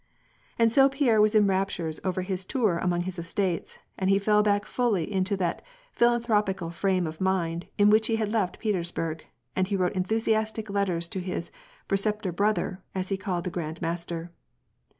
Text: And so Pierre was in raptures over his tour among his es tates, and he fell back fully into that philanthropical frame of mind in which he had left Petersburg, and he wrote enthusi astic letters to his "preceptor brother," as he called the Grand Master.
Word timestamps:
And 0.57 0.73
so 0.73 0.89
Pierre 0.89 1.21
was 1.21 1.35
in 1.35 1.45
raptures 1.45 1.99
over 2.03 2.23
his 2.23 2.43
tour 2.43 2.79
among 2.79 3.01
his 3.01 3.19
es 3.19 3.31
tates, 3.35 3.77
and 3.99 4.09
he 4.09 4.17
fell 4.17 4.41
back 4.41 4.65
fully 4.65 5.03
into 5.13 5.37
that 5.37 5.61
philanthropical 5.91 6.71
frame 6.71 7.05
of 7.05 7.21
mind 7.21 7.67
in 7.77 7.91
which 7.91 8.07
he 8.07 8.15
had 8.15 8.31
left 8.31 8.57
Petersburg, 8.57 9.23
and 9.55 9.67
he 9.67 9.75
wrote 9.75 9.93
enthusi 9.93 10.33
astic 10.33 10.73
letters 10.73 11.07
to 11.09 11.19
his 11.19 11.51
"preceptor 11.87 12.31
brother," 12.31 12.81
as 12.95 13.09
he 13.09 13.15
called 13.17 13.43
the 13.43 13.51
Grand 13.51 13.79
Master. 13.79 14.31